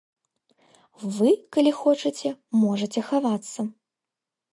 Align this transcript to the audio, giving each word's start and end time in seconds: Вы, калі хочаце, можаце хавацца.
Вы, 1.17 1.33
калі 1.55 1.73
хочаце, 1.81 2.31
можаце 2.61 2.99
хавацца. 3.11 3.67